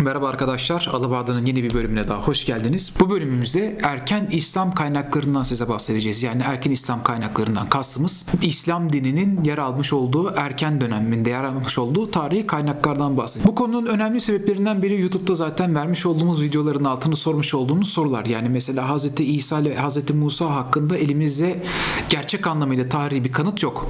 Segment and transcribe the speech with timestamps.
[0.00, 2.92] Merhaba arkadaşlar, Alıbada'nın yeni bir bölümüne daha hoş geldiniz.
[3.00, 6.22] Bu bölümümüzde erken İslam kaynaklarından size bahsedeceğiz.
[6.22, 12.10] Yani erken İslam kaynaklarından kastımız İslam dininin yer almış olduğu erken döneminde yer almış olduğu
[12.10, 13.48] tarihi kaynaklardan bahsedeceğiz.
[13.48, 18.24] Bu konunun önemli sebeplerinden biri YouTube'da zaten vermiş olduğumuz videoların altını sormuş olduğunuz sorular.
[18.24, 19.20] Yani mesela Hz.
[19.20, 20.10] İsa ile Hz.
[20.14, 21.62] Musa hakkında elimizde
[22.08, 23.86] gerçek anlamıyla tarihi bir kanıt yok.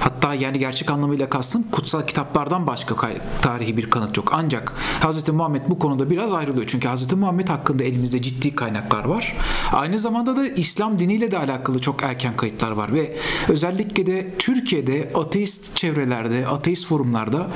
[0.00, 2.94] Hatta yani gerçek anlamıyla kastım kutsal kitaplardan başka
[3.42, 4.30] tarihi bir kanıt yok.
[4.32, 5.28] Ancak Hz.
[5.28, 6.66] Muhammed bu konuda biraz ayrılıyor.
[6.66, 7.12] Çünkü Hz.
[7.12, 9.36] Muhammed hakkında elimizde ciddi kaynaklar var.
[9.72, 13.16] Aynı zamanda da İslam diniyle de alakalı çok erken kayıtlar var ve
[13.48, 17.46] özellikle de Türkiye'de ateist çevrelerde, ateist forumlarda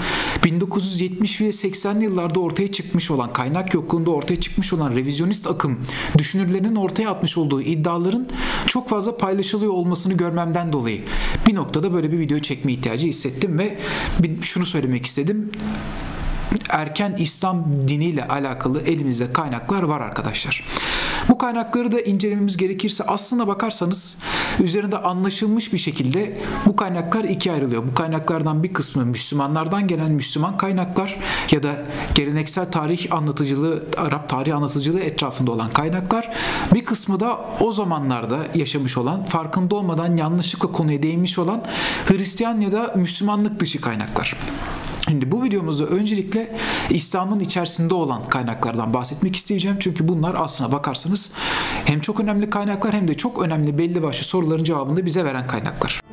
[0.45, 5.81] 1970 ve 80'li yıllarda ortaya çıkmış olan kaynak yokluğunda ortaya çıkmış olan revizyonist akım
[6.19, 8.29] düşünürlerinin ortaya atmış olduğu iddiaların
[8.67, 11.05] çok fazla paylaşılıyor olmasını görmemden dolayı
[11.47, 13.79] bir noktada böyle bir video çekme ihtiyacı hissettim ve
[14.41, 15.51] şunu söylemek istedim
[16.71, 20.65] erken İslam diniyle alakalı elimizde kaynaklar var arkadaşlar.
[21.29, 24.19] Bu kaynakları da incelememiz gerekirse aslına bakarsanız
[24.61, 26.35] üzerinde anlaşılmış bir şekilde
[26.67, 27.87] bu kaynaklar ikiye ayrılıyor.
[27.91, 31.19] Bu kaynaklardan bir kısmı Müslümanlardan gelen Müslüman kaynaklar
[31.51, 31.73] ya da
[32.15, 36.31] geleneksel tarih anlatıcılığı, Arap tarih anlatıcılığı etrafında olan kaynaklar.
[36.75, 41.65] Bir kısmı da o zamanlarda yaşamış olan, farkında olmadan yanlışlıkla konuya değinmiş olan
[42.07, 44.37] Hristiyan ya da Müslümanlık dışı kaynaklar.
[45.13, 46.57] Şimdi bu videomuzda öncelikle
[46.91, 49.77] İslam'ın içerisinde olan kaynaklardan bahsetmek isteyeceğim.
[49.81, 51.33] Çünkü bunlar aslına bakarsanız
[51.85, 56.12] hem çok önemli kaynaklar hem de çok önemli belli başlı soruların cevabını bize veren kaynaklar.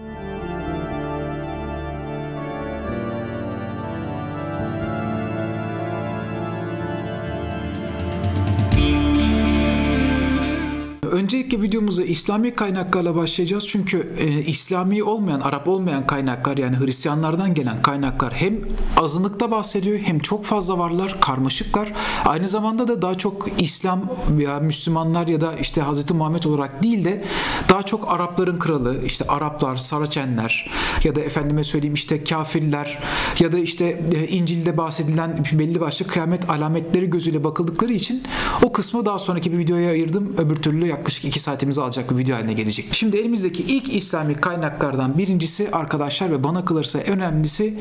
[11.12, 13.68] Öncelikle videomuza İslami kaynaklarla başlayacağız.
[13.68, 18.60] Çünkü e, İslami olmayan, Arap olmayan kaynaklar yani Hristiyanlardan gelen kaynaklar hem
[18.98, 21.94] azınlıkta bahsediyor hem çok fazla varlar, karmaşıklar.
[22.26, 26.12] Aynı zamanda da daha çok İslam veya Müslümanlar ya da işte Hz.
[26.12, 27.26] Muhammed olarak değil de
[27.70, 30.72] daha çok Arapların kralı, işte Araplar, Saraçenler
[31.04, 33.00] ya da efendime söyleyeyim işte kafirler
[33.40, 38.24] ya da işte e, İncil'de bahsedilen belli başlı kıyamet alametleri gözüyle bakıldıkları için
[38.64, 40.36] o kısmı daha sonraki bir videoya ayırdım.
[40.38, 42.86] Öbür türlü yaklaşık yaklaşık 2 saatimizi alacak bir video haline gelecek.
[42.92, 47.80] Şimdi elimizdeki ilk İslami kaynaklardan birincisi arkadaşlar ve bana kalırsa önemlisi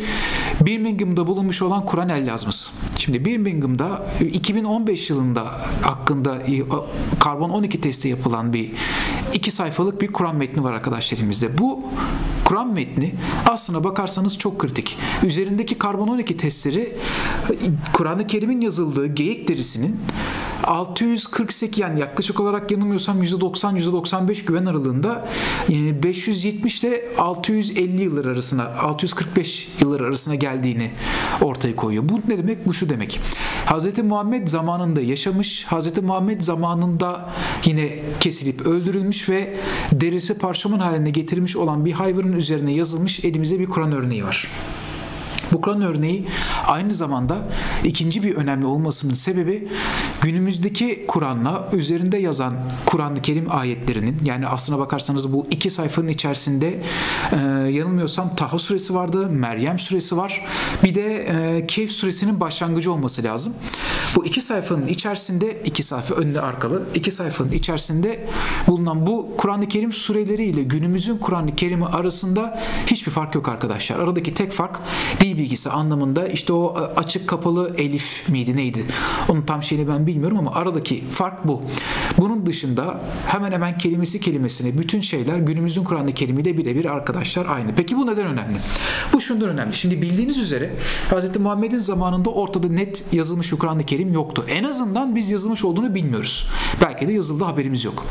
[0.60, 2.70] Birmingham'da bulunmuş olan Kur'an el yazması.
[2.98, 5.44] Şimdi Birmingham'da 2015 yılında
[5.82, 6.62] hakkında e,
[7.20, 8.72] karbon 12 testi yapılan bir
[9.32, 11.58] iki sayfalık bir Kur'an metni var arkadaşlar elimizde.
[11.58, 11.84] Bu
[12.44, 13.14] Kur'an metni
[13.46, 14.98] aslına bakarsanız çok kritik.
[15.22, 16.96] Üzerindeki karbon 12 testleri
[17.92, 20.00] Kur'an-ı Kerim'in yazıldığı geyik derisinin
[20.68, 25.28] 648 yani yaklaşık olarak yanılmıyorsam %90-%95 güven aralığında
[25.68, 30.90] 570 ile 650 yıllar arasına 645 yıllar arasına geldiğini
[31.40, 32.08] ortaya koyuyor.
[32.08, 32.66] Bu ne demek?
[32.66, 33.20] Bu şu demek.
[33.66, 33.98] Hz.
[33.98, 35.98] Muhammed zamanında yaşamış, Hz.
[36.02, 37.30] Muhammed zamanında
[37.64, 39.56] yine kesilip öldürülmüş ve
[39.92, 44.48] derisi parşömen haline getirmiş olan bir hayvanın üzerine yazılmış elimizde bir Kur'an örneği var.
[45.52, 46.26] Bu Kur'an örneği
[46.66, 47.38] aynı zamanda
[47.84, 49.68] ikinci bir önemli olmasının sebebi
[50.20, 52.54] günümüzdeki Kur'an'la üzerinde yazan
[52.86, 56.82] Kur'an-ı Kerim ayetlerinin yani aslına bakarsanız bu iki sayfanın içerisinde
[57.32, 57.36] e,
[57.70, 60.44] yanılmıyorsam Taha suresi vardı, Meryem suresi var.
[60.84, 63.54] Bir de e, Kehf suresinin başlangıcı olması lazım.
[64.16, 68.28] Bu iki sayfanın içerisinde iki sayfa önde arkalı iki sayfanın içerisinde
[68.66, 73.98] bulunan bu Kur'an-ı Kerim sureleri ile günümüzün Kur'an-ı Kerim'i arasında hiçbir fark yok arkadaşlar.
[73.98, 74.80] Aradaki tek fark
[75.38, 78.84] bilgisi anlamında işte o e, açık kapalı elif miydi neydi?
[79.28, 81.60] Onun tam şeyini ben bilmiyorum ama aradaki fark bu.
[82.18, 87.74] Bunun dışında hemen hemen kelimesi kelimesine bütün şeyler günümüzün Kur'an-ı Kerim'iyle birebir arkadaşlar aynı.
[87.74, 88.58] Peki bu neden önemli?
[89.12, 89.74] Bu şundan önemli.
[89.74, 90.72] Şimdi bildiğiniz üzere
[91.10, 91.36] Hz.
[91.36, 94.44] Muhammed'in zamanında ortada net yazılmış bir Kur'an-ı Kerim yoktu.
[94.48, 96.48] En azından biz yazılmış olduğunu bilmiyoruz.
[96.82, 98.06] Belki de yazıldı haberimiz yok.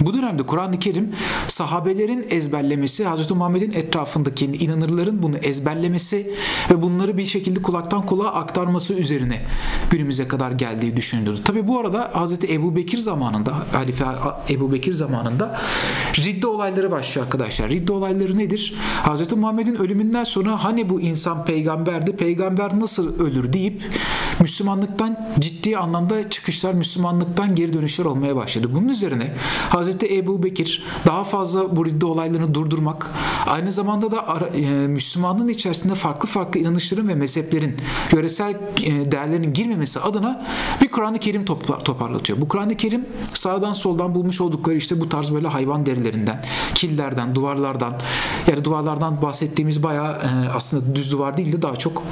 [0.00, 1.12] Bu dönemde Kur'an-ı Kerim
[1.46, 3.30] sahabelerin ezberlemesi, Hz.
[3.30, 6.30] Muhammed'in etrafındaki inanırların bunu ezberlemesi
[6.70, 9.42] ve bunları bir şekilde kulaktan kulağa aktarması üzerine
[9.90, 11.42] günümüze kadar geldiği düşünülürdü.
[11.44, 12.44] Tabi bu arada Hz.
[12.44, 14.04] Ebu Bekir zamanında, Halife
[14.50, 15.60] Ebu Bekir zamanında
[16.18, 17.70] ridde olayları başlıyor arkadaşlar.
[17.70, 18.74] Ridde olayları nedir?
[19.04, 19.32] Hz.
[19.32, 23.82] Muhammed'in ölümünden sonra hani bu insan peygamberdi, peygamber nasıl ölür deyip
[24.40, 28.68] Müslümanlıktan ciddi anlamda çıkışlar, Müslümanlıktan geri dönüşler olmaya başladı.
[28.74, 29.32] Bunun üzerine
[29.70, 29.88] Hz.
[30.18, 33.10] Ebu Bekir daha fazla bu ridde olaylarını durdurmak,
[33.46, 37.76] aynı zamanda da e, Müslümanlığın içerisinde farklı farklı inanışların ve mezheplerin,
[38.12, 38.54] yöresel
[38.84, 40.46] e, değerlerin girmemesi adına
[40.82, 41.44] bir Kur'an-ı Kerim
[41.84, 42.40] toparlatıyor.
[42.40, 46.44] Bu Kur'an-ı Kerim sağdan soldan bulmuş oldukları işte bu tarz böyle hayvan derilerinden,
[46.74, 47.94] killerden, duvarlardan,
[48.46, 52.02] yani duvarlardan bahsettiğimiz bayağı e, aslında düz duvar değil de daha çok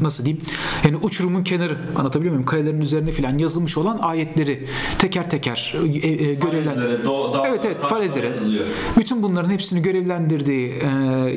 [0.00, 0.44] nasıl diyeyim
[0.84, 4.66] yani uçurumun kenarı anlatabiliyor muyum kayaların üzerine filan yazılmış olan ayetleri
[4.98, 7.00] teker teker e, e, görevlendir.
[7.48, 8.32] Evet evet falezlere.
[8.98, 10.86] Bütün bunların hepsini görevlendirdiği e,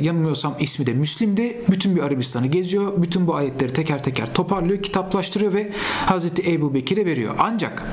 [0.01, 1.62] yanılmıyorsam ismi de Müslim'di.
[1.71, 2.94] Bütün bir Arabistan'ı geziyor.
[2.98, 5.71] Bütün bu ayetleri teker teker toparlıyor, kitaplaştırıyor ve
[6.06, 7.36] Hazreti Ebu Bekir'e veriyor.
[7.39, 7.83] Ancak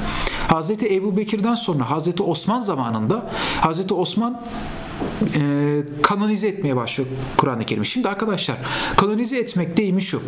[0.48, 3.30] Hazreti Ebu Bekir'den sonra Hazreti Osman zamanında
[3.60, 4.40] Hazreti Osman
[5.36, 7.84] e, kanonize etmeye başlıyor Kur'an-ı Kerim.
[7.84, 8.56] Şimdi arkadaşlar
[8.96, 10.22] kanonize etmek deyimi şu.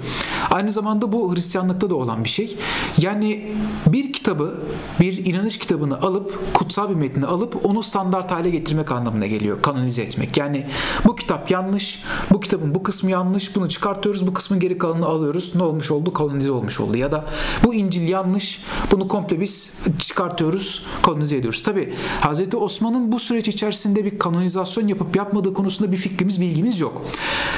[0.51, 2.57] Aynı zamanda bu Hristiyanlıkta da olan bir şey.
[2.99, 3.53] Yani
[3.87, 4.61] bir kitabı,
[5.01, 9.63] bir inanış kitabını alıp, kutsal bir metni alıp onu standart hale getirmek anlamına geliyor.
[9.63, 10.37] Kanonize etmek.
[10.37, 10.67] Yani
[11.05, 12.03] bu kitap yanlış,
[12.33, 15.53] bu kitabın bu kısmı yanlış, bunu çıkartıyoruz, bu kısmın geri kalanını alıyoruz.
[15.55, 16.13] Ne olmuş oldu?
[16.13, 16.99] Kanonize olmuş oldu.
[16.99, 17.25] Ya da
[17.65, 21.63] bu İncil yanlış, bunu komple biz çıkartıyoruz, kanonize ediyoruz.
[21.63, 22.55] Tabi Hz.
[22.55, 27.03] Osman'ın bu süreç içerisinde bir kanonizasyon organizasyon yapıp yapmadığı konusunda bir fikrimiz, bilgimiz yok.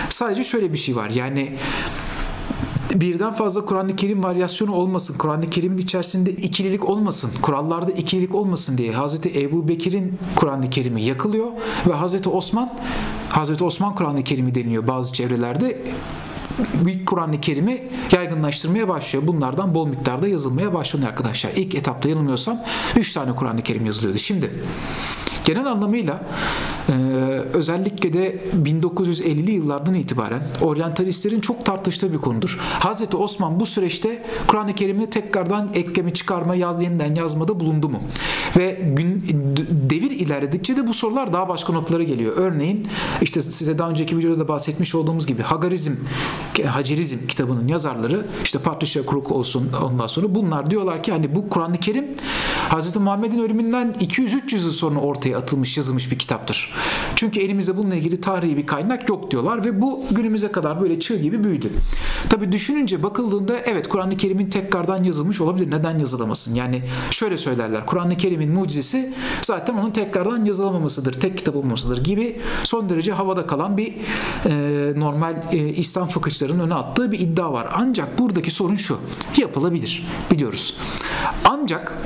[0.09, 1.11] Sadece şöyle bir şey var.
[1.11, 1.57] Yani
[2.95, 8.93] birden fazla Kur'an-ı Kerim varyasyonu olmasın, Kur'an-ı Kerim'in içerisinde ikililik olmasın, kurallarda ikililik olmasın diye
[8.93, 11.53] Hazreti Ebu Bekir'in Kur'an-ı Kerim'i yakılıyor
[11.87, 12.71] ve Hazreti Osman
[13.29, 15.83] Hazreti Osman Kur'an-ı Kerim'i deniyor bazı çevrelerde
[16.85, 19.27] bir Kur'an-ı Kerim'i yaygınlaştırmaya başlıyor.
[19.27, 21.51] Bunlardan bol miktarda yazılmaya başlıyor arkadaşlar.
[21.57, 22.59] İlk etapta yanılmıyorsam
[22.97, 24.19] 3 tane Kur'an-ı Kerim yazılıyordu.
[24.19, 24.51] Şimdi
[25.45, 26.23] Genel anlamıyla
[26.89, 26.93] e,
[27.53, 32.59] özellikle de 1950'li yıllardan itibaren oryantalistlerin çok tartıştığı bir konudur.
[32.61, 38.01] Hazreti Osman bu süreçte Kur'an-ı Kerim'i tekrardan ekleme çıkarma, yaz, yeniden yazmada bulundu mu?
[38.57, 39.25] Ve gün
[39.91, 42.33] devir ilerledikçe de bu sorular daha başka noktalara geliyor.
[42.37, 42.87] Örneğin
[43.23, 45.93] işte size daha önceki videoda da bahsetmiş olduğumuz gibi Hagarizm,
[46.67, 51.77] Hacerizm kitabının yazarları işte Patricia Crook olsun ondan sonra bunlar diyorlar ki hani bu Kur'an-ı
[51.77, 52.07] Kerim
[52.69, 56.74] Hazreti Muhammed'in ölümünden 200-300 yıl sonra ortaya atılmış yazılmış bir kitaptır.
[57.17, 61.17] Çünkü elimizde bununla ilgili tarihi bir kaynak yok diyorlar ve bu günümüze kadar böyle çığ
[61.17, 61.73] gibi büyüdü.
[62.29, 65.71] Tabi düşününce bakıldığında evet Kur'an-ı Kerim'in tekrardan yazılmış olabilir.
[65.71, 66.55] Neden yazılamasın?
[66.55, 67.87] Yani şöyle söylerler.
[67.87, 71.13] Kur'an-ı Kerim'in mucizesi zaten onun tekrardan yazılamamasıdır.
[71.13, 73.95] Tek kitap olmasıdır gibi son derece havada kalan bir
[74.47, 77.69] e, normal e, İslam fıkıhçılarının öne attığı bir iddia var.
[77.75, 78.99] Ancak buradaki sorun şu.
[79.37, 80.07] Yapılabilir.
[80.31, 80.77] Biliyoruz.
[81.45, 81.99] Ancak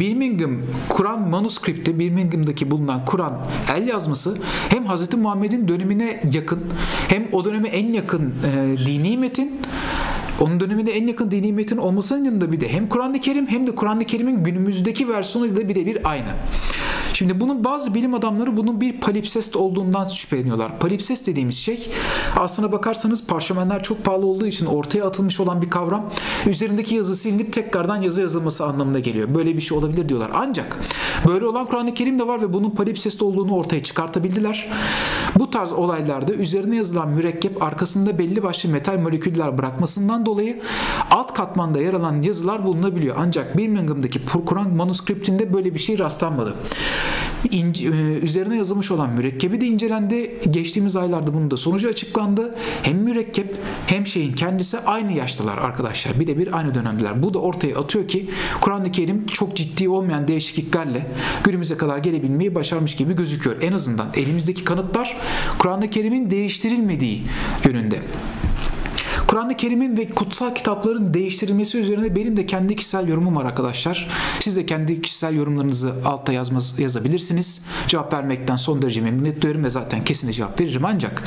[0.00, 0.56] Birmingham
[0.88, 3.46] Kur'an manuskripti Birmingham'daki bulunan Kur'an
[3.76, 5.14] el yazması hem Hz.
[5.14, 6.60] Muhammed'in dönemine yakın
[7.08, 9.60] hem o döneme en yakın e, dini metin
[10.40, 13.74] onun döneminde en yakın dini metin olmasının yanında bir de hem Kur'an-ı Kerim hem de
[13.74, 16.28] Kur'an-ı Kerim'in günümüzdeki versiyonuyla birebir aynı.
[17.18, 20.78] Şimdi bunun bazı bilim adamları bunun bir palimpsest olduğundan şüpheleniyorlar.
[20.78, 21.90] Palimpsest dediğimiz şey
[22.36, 26.10] aslına bakarsanız parşömenler çok pahalı olduğu için ortaya atılmış olan bir kavram.
[26.46, 29.34] Üzerindeki yazı silinip tekrardan yazı yazılması anlamına geliyor.
[29.34, 30.30] Böyle bir şey olabilir diyorlar.
[30.34, 30.80] Ancak
[31.26, 34.68] böyle olan Kur'an-ı Kerim de var ve bunun palimpsest olduğunu ortaya çıkartabildiler.
[35.38, 40.62] Bu tarz olaylarda üzerine yazılan mürekkep arkasında belli başlı metal moleküller bırakmasından dolayı
[41.10, 43.16] alt katmanda yer alan yazılar bulunabiliyor.
[43.18, 46.54] Ancak Birmingham'daki Kur'an manuskriptinde böyle bir şey rastlanmadı.
[47.50, 50.40] İnce, e, üzerine yazılmış olan mürekkebi de incelendi.
[50.50, 52.54] Geçtiğimiz aylarda bunun da sonucu açıklandı.
[52.82, 53.56] Hem mürekkep
[53.86, 56.20] hem şeyin kendisi aynı yaştalar arkadaşlar.
[56.20, 57.22] Birebir aynı dönemdeler.
[57.22, 58.30] Bu da ortaya atıyor ki
[58.60, 61.06] Kur'an-ı Kerim çok ciddi olmayan değişikliklerle
[61.44, 63.56] günümüze kadar gelebilmeyi başarmış gibi gözüküyor.
[63.62, 65.16] En azından elimizdeki kanıtlar
[65.58, 67.22] Kur'an-ı Kerim'in değiştirilmediği
[67.64, 68.00] yönünde.
[69.38, 74.08] Kur'an-ı Kerim'in ve kutsal kitapların değiştirilmesi üzerine benim de kendi kişisel yorumum var arkadaşlar.
[74.40, 77.64] Siz de kendi kişisel yorumlarınızı altta yazmaz, yazabilirsiniz.
[77.88, 81.24] Cevap vermekten son derece memnuniyet duyarım ve zaten kesin cevap veririm ancak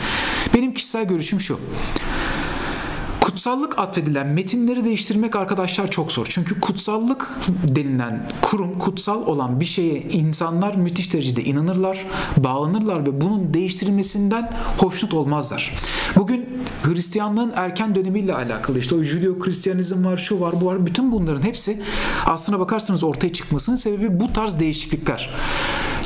[0.53, 1.59] benim kişisel görüşüm şu.
[3.31, 6.27] Kutsallık atfedilen metinleri değiştirmek arkadaşlar çok zor.
[6.29, 7.29] Çünkü kutsallık
[7.75, 12.05] denilen kurum, kutsal olan bir şeye insanlar müthiş derecede inanırlar,
[12.37, 15.73] bağlanırlar ve bunun değiştirilmesinden hoşnut olmazlar.
[16.15, 16.49] Bugün
[16.83, 20.85] Hristiyanlığın erken dönemiyle alakalı işte o Judeo-Hristiyanizm var, şu var, bu var.
[20.85, 21.81] Bütün bunların hepsi
[22.25, 25.29] aslına bakarsanız ortaya çıkmasının sebebi bu tarz değişiklikler.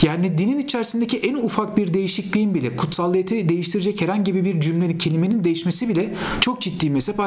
[0.03, 5.89] Yani dinin içerisindeki en ufak bir değişikliğin bile kutsalliyeti değiştirecek herhangi bir cümlenin, kelimenin değişmesi
[5.89, 7.19] bile çok ciddi mezhep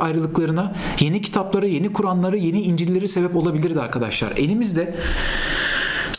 [0.00, 4.32] ayrılıklarına, yeni kitaplara, yeni Kur'anlara, yeni İncil'leri sebep olabilirdi arkadaşlar.
[4.36, 4.94] Elimizde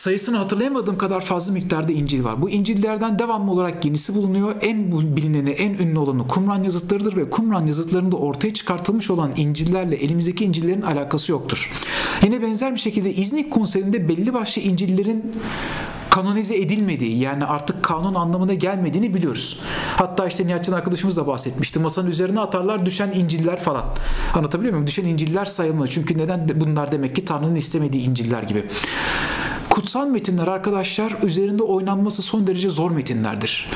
[0.01, 2.41] sayısını hatırlayamadığım kadar fazla miktarda İncil var.
[2.41, 4.55] Bu İncil'lerden devamlı olarak yenisi bulunuyor.
[4.61, 10.45] En bilineni, en ünlü olanı Kumran yazıtlarıdır ve Kumran yazıtlarında ortaya çıkartılmış olan İncil'lerle elimizdeki
[10.45, 11.71] İncil'lerin alakası yoktur.
[12.23, 15.31] Yine benzer bir şekilde İznik konserinde belli başlı İncil'lerin
[16.09, 19.59] kanonize edilmediği yani artık kanun anlamına gelmediğini biliyoruz.
[19.97, 21.79] Hatta işte Nihatcan arkadaşımız da bahsetmişti.
[21.79, 23.85] Masanın üzerine atarlar düşen İncil'ler falan.
[24.33, 24.87] Anlatabiliyor muyum?
[24.87, 25.87] Düşen İncil'ler sayılmıyor.
[25.87, 28.65] Çünkü neden bunlar demek ki Tanrı'nın istemediği İncil'ler gibi.
[29.71, 33.67] Kutsal metinler arkadaşlar üzerinde oynanması son derece zor metinlerdir.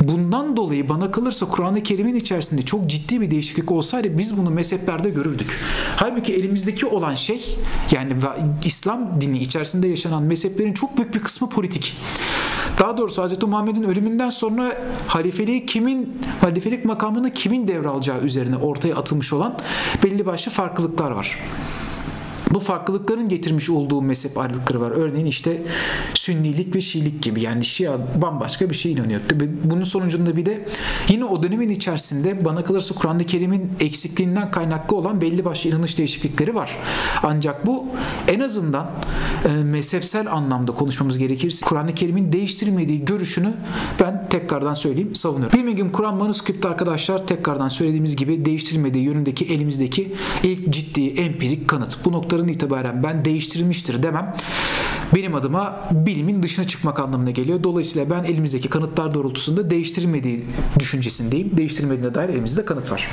[0.00, 5.10] Bundan dolayı bana kalırsa Kur'an-ı Kerim'in içerisinde çok ciddi bir değişiklik olsaydı biz bunu mezheplerde
[5.10, 5.60] görürdük.
[5.96, 7.56] Halbuki elimizdeki olan şey
[7.92, 8.16] yani
[8.64, 11.96] İslam dini içerisinde yaşanan mezheplerin çok büyük bir kısmı politik.
[12.80, 13.42] Daha doğrusu Hz.
[13.42, 14.76] Muhammed'in ölümünden sonra
[15.06, 19.56] halifeliği kimin, halifelik makamını kimin devralacağı üzerine ortaya atılmış olan
[20.04, 21.38] belli başlı farklılıklar var.
[22.54, 24.90] Bu farklılıkların getirmiş olduğu mezhep ayrılıkları var.
[24.90, 25.62] Örneğin işte
[26.14, 29.20] Sünnilik ve Şiilik gibi yani Şia bambaşka bir şey inanıyor.
[29.64, 30.64] Bunun sonucunda bir de
[31.08, 36.54] yine o dönemin içerisinde bana kalırsa Kur'an-ı Kerim'in eksikliğinden kaynaklı olan belli başlı inanış değişiklikleri
[36.54, 36.76] var.
[37.22, 37.86] Ancak bu
[38.28, 38.90] en azından
[39.44, 43.54] e, mezhepsel anlamda konuşmamız gerekirse Kur'an-ı Kerim'in değiştirilmediği görüşünü
[44.00, 45.58] ben tekrardan söyleyeyim savunuyorum.
[45.58, 52.04] Birmingham Kur'an manuskripti arkadaşlar tekrardan söylediğimiz gibi değiştirilmediği yönündeki elimizdeki ilk ciddi empirik kanıt.
[52.04, 54.34] Bu nokta noktadan itibaren ben değiştirilmiştir demem
[55.14, 57.64] benim adıma bilimin dışına çıkmak anlamına geliyor.
[57.64, 60.44] Dolayısıyla ben elimizdeki kanıtlar doğrultusunda değiştirilmediği
[60.78, 61.56] düşüncesindeyim.
[61.56, 63.08] Değiştirilmediğine dair elimizde kanıt var.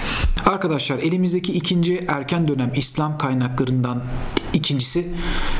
[0.45, 4.03] Arkadaşlar elimizdeki ikinci erken dönem İslam kaynaklarından
[4.53, 5.07] ikincisi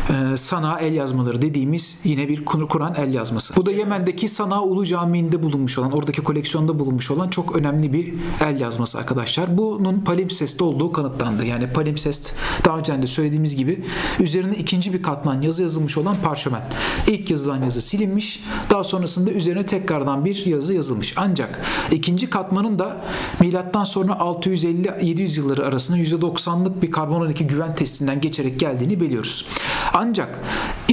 [0.10, 3.56] e, Sana el yazmaları dediğimiz yine bir Kur'an el yazması.
[3.56, 8.13] Bu da Yemen'deki Sana Ulu Camii'nde bulunmuş olan, oradaki koleksiyonda bulunmuş olan çok önemli bir
[8.42, 9.58] el yazması arkadaşlar.
[9.58, 11.46] Bunun palimpsest olduğu kanıtlandı.
[11.46, 12.34] Yani palimpsest
[12.65, 13.84] daha önce de söylediğimiz gibi
[14.20, 16.62] üzerine ikinci bir katman yazı yazılmış olan parşömen.
[17.08, 18.44] İlk yazılan yazı silinmiş.
[18.70, 21.13] Daha sonrasında üzerine tekrardan bir yazı yazılmış.
[21.17, 23.05] Ancak ikinci katmanın da
[23.39, 29.46] milattan sonra 650-700 yılları arasında %90'lık bir karbon 12 güven testinden geçerek geldiğini biliyoruz.
[29.94, 30.39] Ancak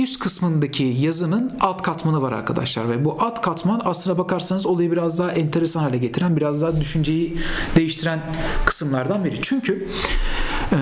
[0.01, 5.19] üst kısmındaki yazının alt katmanı var arkadaşlar ve bu alt katman aslına bakarsanız olayı biraz
[5.19, 7.39] daha enteresan hale getiren, biraz daha düşünceyi
[7.77, 8.21] değiştiren
[8.65, 9.39] kısımlardan biri.
[9.43, 9.89] Çünkü
[10.73, 10.79] e,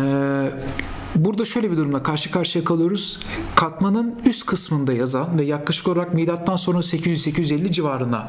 [1.14, 3.20] Burada şöyle bir durumla karşı karşıya kalıyoruz.
[3.54, 8.28] Katmanın üst kısmında yazan ve yaklaşık olarak milattan sonra 800-850 civarına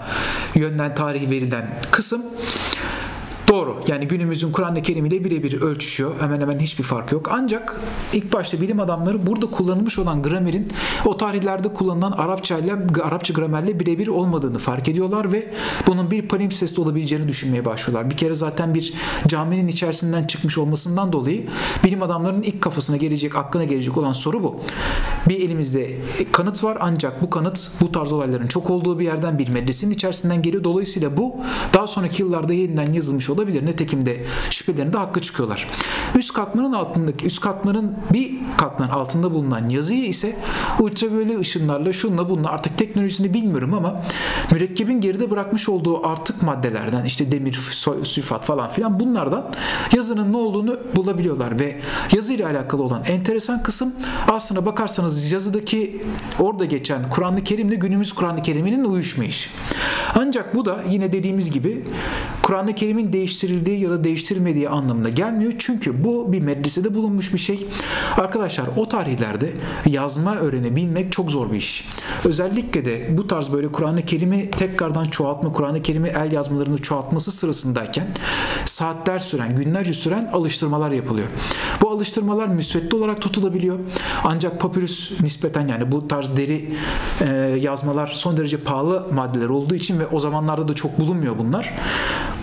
[0.55, 2.21] yönden tarihi verilen kısım
[3.61, 3.77] Doğru.
[3.87, 6.11] Yani günümüzün Kur'an-ı Kerim ile birebir ölçüşüyor.
[6.19, 7.29] Hemen hemen hiçbir fark yok.
[7.31, 7.79] Ancak
[8.13, 10.71] ilk başta bilim adamları burada kullanılmış olan gramerin
[11.05, 15.53] o tarihlerde kullanılan Arapça ile Arapça gramerle birebir olmadığını fark ediyorlar ve
[15.87, 18.09] bunun bir palimpsest olabileceğini düşünmeye başlıyorlar.
[18.09, 18.93] Bir kere zaten bir
[19.27, 21.47] caminin içerisinden çıkmış olmasından dolayı
[21.83, 24.59] bilim adamlarının ilk kafasına gelecek, aklına gelecek olan soru bu.
[25.29, 25.91] Bir elimizde
[26.31, 30.41] kanıt var ancak bu kanıt bu tarz olayların çok olduğu bir yerden bir medresenin içerisinden
[30.41, 30.63] geliyor.
[30.63, 31.35] Dolayısıyla bu
[31.73, 33.65] daha sonraki yıllarda yeniden yazılmış olabilir olabilir.
[33.65, 34.17] Netekim de
[34.49, 35.67] şüphelerinde hakkı çıkıyorlar.
[36.15, 40.35] Üst katmanın altındaki üst katmanın bir katman altında bulunan yazıyı ise
[40.79, 44.01] ultraviyole ışınlarla şunla bununla artık teknolojisini bilmiyorum ama
[44.51, 47.53] mürekkebin geride bırakmış olduğu artık maddelerden işte demir,
[48.03, 49.51] sülfat falan filan bunlardan
[49.95, 51.79] yazının ne olduğunu bulabiliyorlar ve
[52.13, 53.93] yazı ile alakalı olan enteresan kısım
[54.27, 56.01] aslına bakarsanız yazıdaki
[56.39, 59.49] orada geçen Kur'an-ı Kerim'le günümüz Kur'an-ı Kerim'inin uyuşmayışı.
[60.15, 61.83] Ancak bu da yine dediğimiz gibi
[62.43, 65.53] Kur'an-ı Kerim'in değiştirildiği ya da değiştirilmediği anlamına gelmiyor.
[65.57, 67.67] Çünkü bu bir medresede bulunmuş bir şey.
[68.17, 69.53] Arkadaşlar o tarihlerde
[69.85, 71.85] yazma öğrenebilmek çok zor bir iş.
[72.25, 78.07] Özellikle de bu tarz böyle Kur'an-ı Kerim'i tekrardan çoğaltma, Kur'an-ı Kerim'i el yazmalarını çoğaltması sırasındayken
[78.65, 81.27] saatler süren, günlerce süren alıştırmalar yapılıyor.
[81.81, 83.79] Bu alıştırmalar müsvedde olarak tutulabiliyor.
[84.23, 86.73] Ancak papyrus nispeten yani bu tarz deri
[87.21, 87.25] e,
[87.61, 91.73] yazmalar son derece pahalı maddeler olduğu için ve o zamanlarda da çok bulunmuyor bunlar.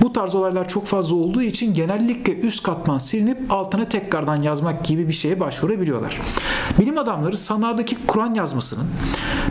[0.02, 5.08] Bu tarz olaylar çok fazla olduğu için genellikle üst katman silinip altına tekrardan yazmak gibi
[5.08, 6.20] bir şeye başvurabiliyorlar.
[6.78, 8.86] Bilim adamları sanadaki Kur'an yazmasının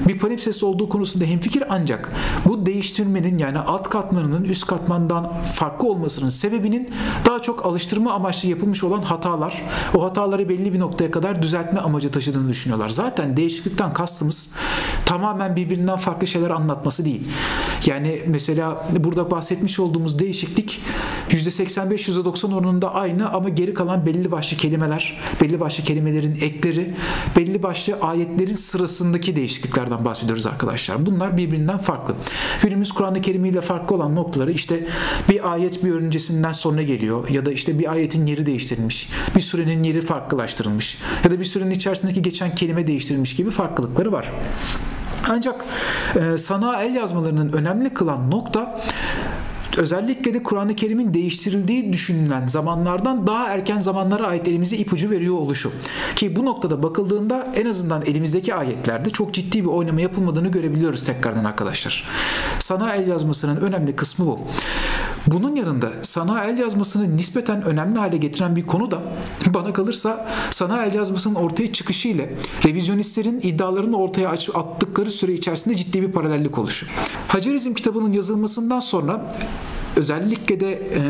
[0.08, 2.14] bir palimpsest olduğu konusunda hemfikir ancak
[2.46, 6.90] bu değiştirmenin yani alt katmanının üst katmandan farklı olmasının sebebinin
[7.26, 9.62] daha çok alıştırma amaçlı yapılmış olan hatalar,
[9.96, 12.90] o hataları belli bir noktaya kadar düzeltme amacı taşıdığını düşünüyorlar.
[12.90, 14.50] Zaten değişiklikten kastımız
[15.06, 17.28] tamamen birbirinden farklı şeyler anlatması değil.
[17.86, 20.82] Yani mesela burada bahsetmiş olduğumuz değişiklik
[21.30, 26.94] %85-%90 oranında aynı ama geri kalan belli başlı kelimeler, belli başlı kelimelerin ekleri,
[27.38, 31.06] belli başlı ayetlerin sırasındaki değişikliklerden bahsediyoruz arkadaşlar.
[31.06, 32.16] Bunlar birbirinden farklı.
[32.64, 34.88] Günümüz Kur'an-ı Kerim farklı olan noktaları işte
[35.30, 39.84] bir ayet bir öncesinden sonra geliyor ya da işte bir ayetin yeri değiştirilmiş, bir surenin
[39.84, 44.32] yeri farklılaştırılmış ya da bir surenin içerisindeki geçen kelime değiştirilmiş gibi farklılıkları var.
[45.30, 45.66] Ancak
[46.16, 48.82] e, sana el yazmalarının önemli kılan nokta
[49.78, 55.72] özellikle de Kur'an-ı Kerim'in değiştirildiği düşünülen zamanlardan daha erken zamanlara ait elimize ipucu veriyor oluşu.
[56.16, 61.44] Ki bu noktada bakıldığında en azından elimizdeki ayetlerde çok ciddi bir oynama yapılmadığını görebiliyoruz tekrardan
[61.44, 62.08] arkadaşlar.
[62.60, 64.40] Sana el yazmasının önemli kısmı bu.
[65.28, 69.02] Bunun yanında sana el yazmasını nispeten önemli hale getiren bir konu da
[69.54, 72.34] bana kalırsa sana el yazmasının ortaya çıkışı ile
[72.66, 76.88] revizyonistlerin iddialarını ortaya attıkları süre içerisinde ciddi bir paralellik oluşu.
[77.28, 79.32] Hacerizm kitabının yazılmasından sonra
[79.98, 81.02] özellikle de e,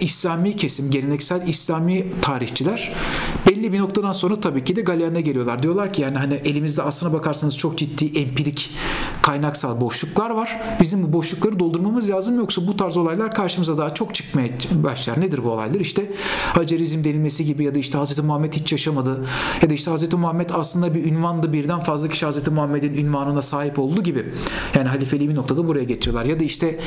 [0.00, 2.92] İslami kesim, geleneksel İslami tarihçiler
[3.46, 5.62] belli bir noktadan sonra tabii ki de galeyana geliyorlar.
[5.62, 8.70] Diyorlar ki yani hani elimizde aslına bakarsanız çok ciddi empirik
[9.22, 10.60] kaynaksal boşluklar var.
[10.80, 15.20] Bizim bu boşlukları doldurmamız lazım yoksa bu tarz olaylar karşımıza daha çok çıkmaya başlar.
[15.20, 15.80] Nedir bu olaylar?
[15.80, 16.12] İşte
[16.52, 18.18] Hacerizm denilmesi gibi ya da işte Hz.
[18.18, 19.24] Muhammed hiç yaşamadı
[19.62, 20.12] ya da işte Hz.
[20.12, 22.48] Muhammed aslında bir ünvandı birden fazla kişi Hz.
[22.48, 24.32] Muhammed'in ünvanına sahip olduğu gibi.
[24.74, 26.24] Yani halifeliği bir noktada buraya getiriyorlar.
[26.24, 26.78] Ya da işte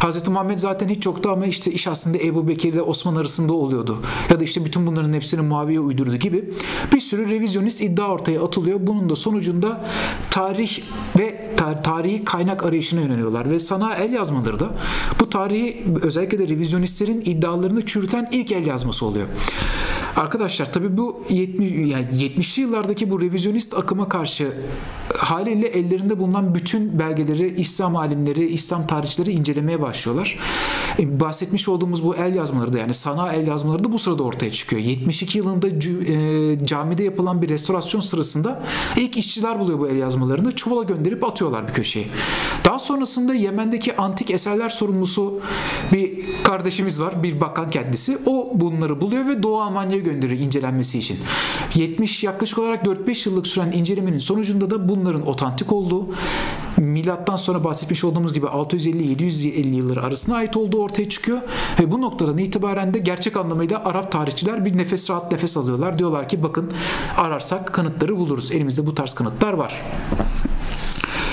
[0.00, 0.28] Hz.
[0.28, 3.98] Muhammed zaten hiç yoktu ama işte iş aslında Ebu Bekir ile Osman arasında oluyordu.
[4.30, 6.44] Ya da işte bütün bunların hepsini Muaviye uydurdu gibi
[6.92, 8.78] bir sürü revizyonist iddia ortaya atılıyor.
[8.82, 9.84] Bunun da sonucunda
[10.30, 10.78] tarih
[11.18, 14.70] ve tar- tarihi kaynak arayışına yöneliyorlar ve sana el yazmaları da
[15.20, 19.28] bu tarihi özellikle de revizyonistlerin iddialarını çürüten ilk el yazması oluyor.
[20.16, 24.52] Arkadaşlar tabi bu 70 yani 70'li yıllardaki bu revizyonist akıma karşı
[25.18, 30.38] haliyle ellerinde bulunan bütün belgeleri İslam alimleri, İslam tarihçileri incelemeye başlıyorlar.
[30.98, 34.52] E, bahsetmiş olduğumuz bu el yazmaları da yani sana el yazmaları da bu sırada ortaya
[34.52, 34.82] çıkıyor.
[34.82, 38.62] 72 yılında e, camide yapılan bir restorasyon sırasında
[38.96, 40.52] ilk işçiler buluyor bu el yazmalarını.
[40.52, 42.06] Çuvala gönderip atıyorlar bir köşeye.
[42.64, 45.40] Daha sonrasında Yemen'deki antik eserler sorumlusu
[45.92, 47.22] bir kardeşimiz var.
[47.22, 48.18] Bir bakan kendisi.
[48.26, 51.18] O bunları buluyor ve Doğu Almanya'ya gönderiyor incelenmesi için.
[51.74, 56.08] 70 yaklaşık olarak 4-5 yıllık süren incelemenin sonucunda da bunların otantik olduğu
[56.76, 61.38] milattan sonra bahsetmiş olduğumuz gibi 650-750 yılları arasına ait olduğu ortaya çıkıyor
[61.80, 65.98] ve bu noktadan itibaren de gerçek anlamıyla Arap tarihçiler bir nefes rahat nefes alıyorlar.
[65.98, 66.70] Diyorlar ki bakın
[67.16, 68.52] ararsak kanıtları buluruz.
[68.52, 69.82] Elimizde bu tarz kanıtlar var.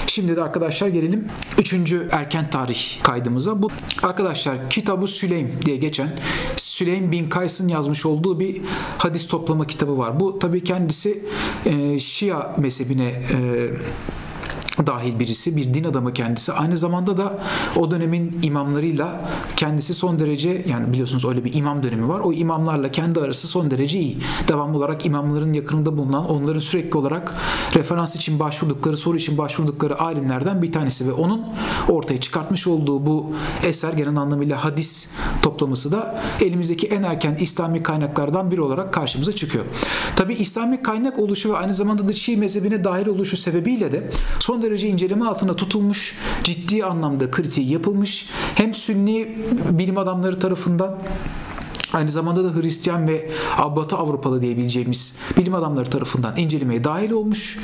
[0.08, 1.27] Şimdi de arkadaşlar gelelim
[1.58, 1.74] 3.
[2.12, 3.62] erken tarih kaydımıza.
[3.62, 3.67] Bu
[4.03, 6.10] arkadaşlar Kitabı Süleym diye geçen
[6.55, 8.62] Süleym bin Kays'ın yazmış olduğu bir
[8.98, 10.19] hadis toplama kitabı var.
[10.19, 11.24] Bu tabii kendisi
[11.65, 13.69] e, Şia mezhebine e,
[14.88, 16.54] dahil birisi, bir din adamı kendisi.
[16.54, 17.40] Aynı zamanda da
[17.76, 19.22] o dönemin imamlarıyla
[19.56, 22.20] kendisi son derece yani biliyorsunuz öyle bir imam dönemi var.
[22.20, 24.18] O imamlarla kendi arası son derece iyi.
[24.48, 27.34] Devamlı olarak imamların yakınında bulunan, onların sürekli olarak
[27.76, 31.46] referans için başvurdukları, soru için başvurdukları alimlerden bir tanesi ve onun
[31.89, 33.32] ortaya çıkartmış olduğu bu
[33.63, 35.10] eser genel anlamıyla hadis
[35.41, 39.65] toplaması da elimizdeki en erken İslami kaynaklardan biri olarak karşımıza çıkıyor.
[40.15, 44.62] Tabi İslami kaynak oluşu ve aynı zamanda da Şii mezhebine dahil oluşu sebebiyle de son
[44.62, 48.30] derece inceleme altında tutulmuş, ciddi anlamda kritiği yapılmış.
[48.56, 49.38] Hem Sünni
[49.71, 50.97] bilim adamları tarafından
[51.93, 53.30] Aynı zamanda da Hristiyan ve
[53.75, 57.60] Batı Avrupalı diyebileceğimiz bilim adamları tarafından incelemeye dahil olmuş.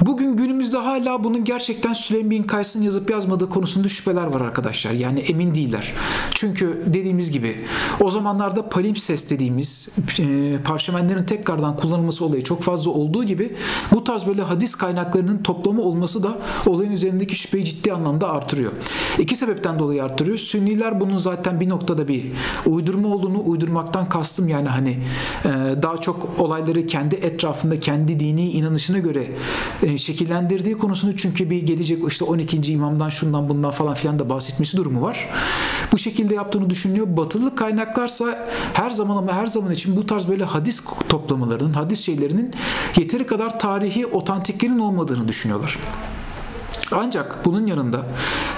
[0.00, 4.92] Bugün günümüzde hala bunun gerçekten Süleyman bin Kays'ın yazıp yazmadığı konusunda şüpheler var arkadaşlar.
[4.92, 5.94] Yani emin değiller.
[6.30, 7.56] Çünkü dediğimiz gibi
[8.00, 13.56] o zamanlarda palimpsest dediğimiz e, parşömenlerin tekrardan kullanılması olayı çok fazla olduğu gibi
[13.92, 18.72] bu tarz böyle hadis kaynaklarının toplamı olması da olayın üzerindeki şüpheyi ciddi anlamda artırıyor.
[19.18, 20.38] İki sebepten dolayı artırıyor.
[20.38, 22.32] Sünniler bunun zaten bir noktada bir
[22.66, 24.98] uydurma olduğunu uydurmaktan kastım yani hani
[25.44, 25.48] e,
[25.82, 29.30] daha çok olayları kendi etrafında kendi dini inanışına göre
[29.82, 32.72] e, şekillendirdiği konusunu çünkü bir gelecek işte 12.
[32.72, 35.28] imamdan şundan bundan falan filan da bahsetmesi durumu var.
[35.92, 37.06] Bu şekilde yaptığını düşünüyor.
[37.16, 42.50] Batılı kaynaklarsa her zaman ama her zaman için bu tarz böyle hadis toplamalarının, hadis şeylerinin
[42.96, 45.78] yeteri kadar tarihi otantiklerin olmadığını düşünüyorlar.
[46.92, 48.06] Ancak bunun yanında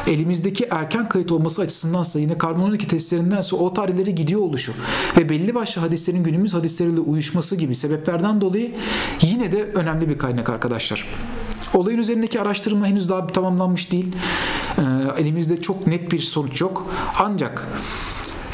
[0.07, 4.73] elimizdeki erken kayıt olması açısındansa yine karbon 12 testlerindense o tarihleri gidiyor oluşu
[5.17, 8.75] ve belli başlı hadislerin günümüz hadisleriyle uyuşması gibi sebeplerden dolayı
[9.23, 11.07] yine de önemli bir kaynak arkadaşlar.
[11.75, 14.17] Olayın üzerindeki araştırma henüz daha tamamlanmış değil.
[14.79, 14.83] Ee,
[15.19, 16.87] elimizde çok net bir sonuç yok.
[17.19, 17.69] Ancak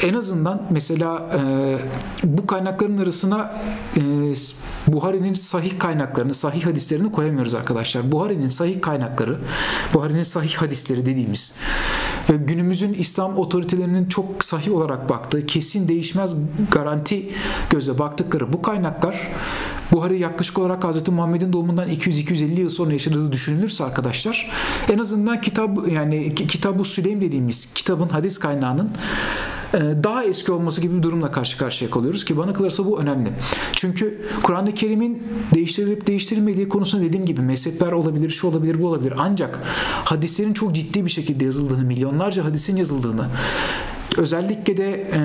[0.03, 1.77] en azından mesela e,
[2.23, 3.61] bu kaynakların arasına
[3.97, 4.01] e,
[4.87, 8.11] Buhari'nin sahih kaynaklarını, sahih hadislerini koyamıyoruz arkadaşlar.
[8.11, 9.37] Buhari'nin sahih kaynakları,
[9.93, 11.53] Buhari'nin sahih hadisleri dediğimiz
[12.29, 16.35] ve günümüzün İslam otoritelerinin çok sahih olarak baktığı, kesin değişmez
[16.71, 17.29] garanti
[17.69, 19.27] göze baktıkları bu kaynaklar
[19.91, 21.07] Buhari yaklaşık olarak Hz.
[21.07, 24.51] Muhammed'in doğumundan 200-250 yıl sonra yaşadığı düşünülürse arkadaşlar
[24.89, 28.91] en azından kitap yani Kitab-ı Süleym dediğimiz kitabın hadis kaynağının
[29.73, 33.29] daha eski olması gibi bir durumla karşı karşıya kalıyoruz ki bana kalırsa bu önemli.
[33.73, 39.13] Çünkü Kur'an-ı Kerim'in değiştirilip değiştirilmediği konusunda dediğim gibi mezhepler olabilir, şu olabilir, bu olabilir.
[39.17, 39.59] Ancak
[40.05, 43.27] hadislerin çok ciddi bir şekilde yazıldığını, milyonlarca hadisin yazıldığını,
[44.17, 45.19] özellikle de e,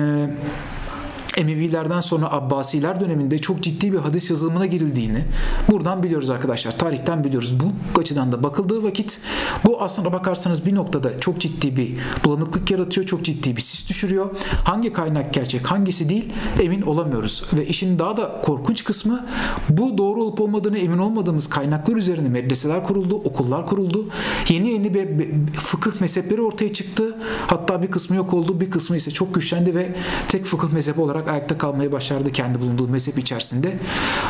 [1.37, 5.25] Emevilerden sonra Abbasiler döneminde çok ciddi bir hadis yazılımına girildiğini
[5.71, 6.77] buradan biliyoruz arkadaşlar.
[6.77, 7.53] Tarihten biliyoruz.
[7.59, 9.19] Bu açıdan da bakıldığı vakit
[9.65, 13.07] bu aslında bakarsanız bir noktada çok ciddi bir bulanıklık yaratıyor.
[13.07, 14.29] Çok ciddi bir sis düşürüyor.
[14.63, 17.43] Hangi kaynak gerçek hangisi değil emin olamıyoruz.
[17.53, 19.25] Ve işin daha da korkunç kısmı
[19.69, 24.05] bu doğru olup olmadığını emin olmadığımız kaynaklar üzerine medreseler kuruldu, okullar kuruldu.
[24.49, 25.07] Yeni yeni bir
[25.53, 27.17] fıkıh mezhepleri ortaya çıktı.
[27.47, 29.95] Hatta bir kısmı yok oldu, bir kısmı ise çok güçlendi ve
[30.27, 33.77] tek fıkıh mezhebi olarak ayakta kalmayı başardı kendi bulunduğu mezhep içerisinde.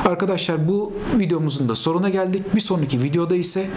[0.06, 2.56] Arkadaşlar bu videomuzun da sonuna geldik.
[2.56, 3.68] Bir sonraki videoda ise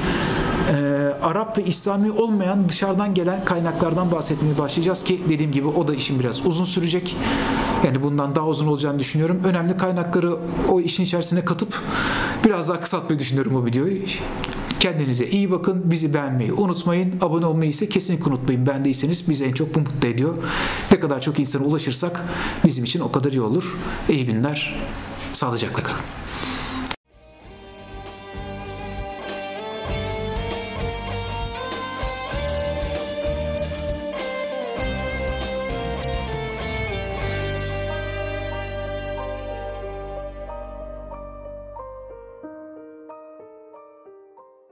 [0.73, 5.95] e, Arap ve İslami olmayan dışarıdan gelen kaynaklardan bahsetmeye başlayacağız ki dediğim gibi o da
[5.95, 7.17] işin biraz uzun sürecek.
[7.85, 9.41] Yani bundan daha uzun olacağını düşünüyorum.
[9.45, 10.37] Önemli kaynakları
[10.69, 11.83] o işin içerisine katıp
[12.45, 13.99] biraz daha kısaltmayı düşünüyorum o videoyu.
[14.81, 15.91] Kendinize iyi bakın.
[15.91, 17.15] Bizi beğenmeyi unutmayın.
[17.21, 18.67] Abone olmayı ise kesinlikle unutmayın.
[18.67, 20.37] Beğendiyseniz bizi en çok bu mutlu ediyor.
[20.93, 22.23] Ne kadar çok insana ulaşırsak
[22.65, 23.77] bizim için o kadar iyi olur.
[24.09, 24.77] İyi günler.
[25.33, 26.01] Sağlıcakla kalın.